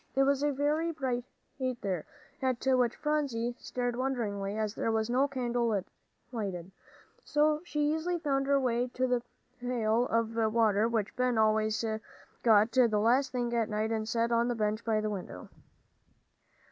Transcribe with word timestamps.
It 0.15 0.23
was 0.23 0.41
very 0.41 0.91
bright 0.91 1.25
there, 1.59 2.05
at 2.41 2.65
which 2.65 2.95
Phronsie 2.95 3.55
stared 3.59 3.95
wonderingly, 3.95 4.57
as 4.57 4.73
there 4.73 4.91
was 4.91 5.11
no 5.11 5.27
candle 5.27 5.79
lighted, 6.31 6.71
so 7.23 7.61
she 7.63 7.93
easily 7.93 8.17
found 8.17 8.47
her 8.47 8.59
way 8.59 8.87
to 8.95 9.05
the 9.05 9.21
pail 9.59 10.07
of 10.07 10.33
water 10.55 10.87
which 10.87 11.15
Ben 11.15 11.37
always 11.37 11.85
got 12.41 12.71
the 12.71 12.87
last 12.99 13.31
thing 13.31 13.53
at 13.53 13.69
night 13.69 13.91
and 13.91 14.09
set 14.09 14.31
on 14.31 14.47
the 14.47 14.55
bench 14.55 14.83
by 14.83 15.01
the 15.01 15.09
window. 15.11 15.49